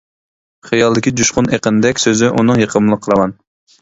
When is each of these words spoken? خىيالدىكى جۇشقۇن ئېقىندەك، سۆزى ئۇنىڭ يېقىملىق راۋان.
خىيالدىكى 0.69 1.13
جۇشقۇن 1.21 1.49
ئېقىندەك، 1.57 2.01
سۆزى 2.07 2.31
ئۇنىڭ 2.39 2.65
يېقىملىق 2.67 3.11
راۋان. 3.13 3.37